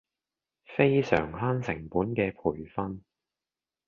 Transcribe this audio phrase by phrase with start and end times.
[0.65, 3.01] 非常慳成本嘅培訓